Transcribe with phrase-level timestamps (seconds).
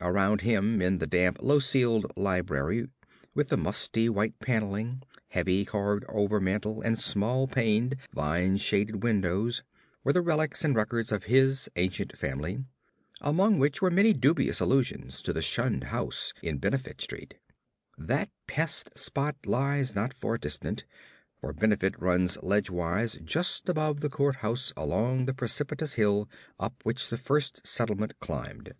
[0.00, 2.86] Around him in the damp, low ceiled library
[3.34, 9.64] with the musty white panelling, heavy carved overmantel and small paned, vine shaded windows,
[10.04, 12.64] were the relics and records of his ancient family,
[13.20, 17.34] among which were many dubious allusions to the shunned house in Benefit Street.
[17.98, 20.84] That pest spot lies not far distant
[21.40, 26.28] for Benefit runs ledgewise just above the court house along the precipitous hill
[26.60, 28.74] up which the first settlement climbed.